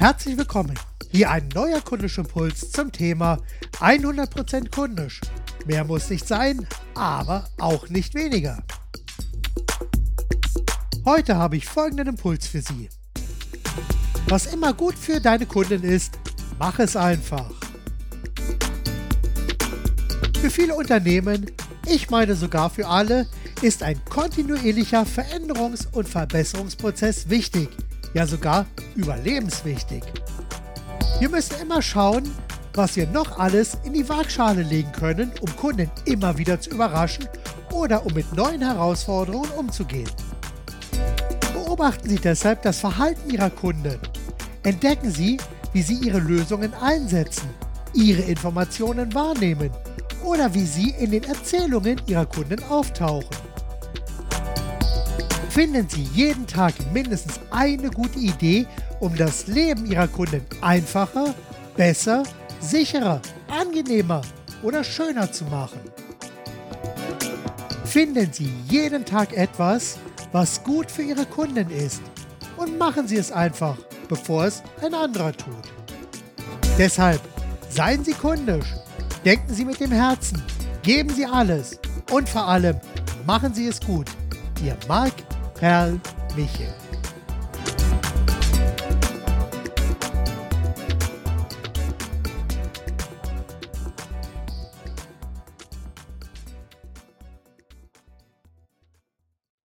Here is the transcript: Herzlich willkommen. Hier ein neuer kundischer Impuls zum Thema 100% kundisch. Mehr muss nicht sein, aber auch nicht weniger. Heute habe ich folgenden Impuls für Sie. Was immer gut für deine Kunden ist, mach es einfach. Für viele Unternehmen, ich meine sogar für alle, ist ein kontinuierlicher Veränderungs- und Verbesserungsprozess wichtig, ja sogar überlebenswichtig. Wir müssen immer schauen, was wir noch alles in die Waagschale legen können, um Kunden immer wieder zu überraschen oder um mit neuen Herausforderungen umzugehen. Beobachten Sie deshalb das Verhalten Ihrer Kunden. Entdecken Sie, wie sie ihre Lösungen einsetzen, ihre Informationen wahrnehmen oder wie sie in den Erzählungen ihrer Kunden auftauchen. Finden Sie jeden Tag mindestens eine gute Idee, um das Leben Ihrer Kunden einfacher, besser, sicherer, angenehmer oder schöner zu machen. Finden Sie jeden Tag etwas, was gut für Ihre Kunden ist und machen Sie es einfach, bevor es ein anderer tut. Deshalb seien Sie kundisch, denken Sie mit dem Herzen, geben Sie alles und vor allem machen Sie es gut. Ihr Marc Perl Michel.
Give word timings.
Herzlich 0.00 0.38
willkommen. 0.38 0.78
Hier 1.10 1.30
ein 1.30 1.46
neuer 1.48 1.82
kundischer 1.82 2.22
Impuls 2.22 2.70
zum 2.70 2.90
Thema 2.90 3.36
100% 3.80 4.70
kundisch. 4.70 5.20
Mehr 5.66 5.84
muss 5.84 6.08
nicht 6.08 6.26
sein, 6.26 6.66
aber 6.94 7.46
auch 7.58 7.86
nicht 7.90 8.14
weniger. 8.14 8.64
Heute 11.04 11.36
habe 11.36 11.58
ich 11.58 11.66
folgenden 11.66 12.08
Impuls 12.08 12.46
für 12.46 12.62
Sie. 12.62 12.88
Was 14.26 14.46
immer 14.46 14.72
gut 14.72 14.94
für 14.94 15.20
deine 15.20 15.44
Kunden 15.44 15.82
ist, 15.82 16.18
mach 16.58 16.78
es 16.78 16.96
einfach. 16.96 17.50
Für 20.40 20.48
viele 20.48 20.76
Unternehmen, 20.76 21.50
ich 21.86 22.08
meine 22.08 22.36
sogar 22.36 22.70
für 22.70 22.88
alle, 22.88 23.26
ist 23.60 23.82
ein 23.82 24.02
kontinuierlicher 24.06 25.02
Veränderungs- 25.02 25.92
und 25.92 26.08
Verbesserungsprozess 26.08 27.28
wichtig, 27.28 27.68
ja 28.14 28.26
sogar 28.26 28.66
überlebenswichtig. 28.96 30.02
Wir 31.18 31.28
müssen 31.28 31.60
immer 31.60 31.82
schauen, 31.82 32.30
was 32.74 32.96
wir 32.96 33.06
noch 33.06 33.38
alles 33.38 33.78
in 33.84 33.92
die 33.92 34.08
Waagschale 34.08 34.62
legen 34.62 34.92
können, 34.92 35.32
um 35.40 35.54
Kunden 35.56 35.90
immer 36.04 36.38
wieder 36.38 36.60
zu 36.60 36.70
überraschen 36.70 37.28
oder 37.72 38.04
um 38.06 38.12
mit 38.14 38.32
neuen 38.34 38.62
Herausforderungen 38.62 39.50
umzugehen. 39.50 40.10
Beobachten 41.52 42.08
Sie 42.08 42.18
deshalb 42.18 42.62
das 42.62 42.78
Verhalten 42.80 43.30
Ihrer 43.30 43.50
Kunden. 43.50 43.98
Entdecken 44.62 45.10
Sie, 45.10 45.38
wie 45.72 45.82
sie 45.82 45.94
ihre 45.94 46.18
Lösungen 46.18 46.72
einsetzen, 46.74 47.48
ihre 47.94 48.22
Informationen 48.22 49.14
wahrnehmen 49.14 49.70
oder 50.24 50.52
wie 50.54 50.66
sie 50.66 50.90
in 50.98 51.12
den 51.12 51.24
Erzählungen 51.24 52.00
ihrer 52.06 52.26
Kunden 52.26 52.62
auftauchen. 52.64 53.36
Finden 55.50 55.88
Sie 55.88 56.04
jeden 56.14 56.46
Tag 56.46 56.74
mindestens 56.92 57.40
eine 57.50 57.90
gute 57.90 58.20
Idee, 58.20 58.68
um 59.00 59.16
das 59.16 59.48
Leben 59.48 59.84
Ihrer 59.84 60.06
Kunden 60.06 60.46
einfacher, 60.60 61.34
besser, 61.76 62.22
sicherer, 62.60 63.20
angenehmer 63.48 64.22
oder 64.62 64.84
schöner 64.84 65.32
zu 65.32 65.44
machen. 65.46 65.80
Finden 67.84 68.32
Sie 68.32 68.52
jeden 68.68 69.04
Tag 69.04 69.36
etwas, 69.36 69.98
was 70.30 70.62
gut 70.62 70.88
für 70.88 71.02
Ihre 71.02 71.26
Kunden 71.26 71.68
ist 71.68 72.00
und 72.56 72.78
machen 72.78 73.08
Sie 73.08 73.16
es 73.16 73.32
einfach, 73.32 73.76
bevor 74.08 74.44
es 74.44 74.62
ein 74.80 74.94
anderer 74.94 75.32
tut. 75.32 75.72
Deshalb 76.78 77.20
seien 77.68 78.04
Sie 78.04 78.12
kundisch, 78.12 78.76
denken 79.24 79.52
Sie 79.52 79.64
mit 79.64 79.80
dem 79.80 79.90
Herzen, 79.90 80.40
geben 80.84 81.10
Sie 81.10 81.26
alles 81.26 81.80
und 82.12 82.28
vor 82.28 82.46
allem 82.46 82.76
machen 83.26 83.52
Sie 83.52 83.66
es 83.66 83.80
gut. 83.80 84.06
Ihr 84.62 84.76
Marc 84.86 85.14
Perl 85.60 86.00
Michel. 86.34 86.99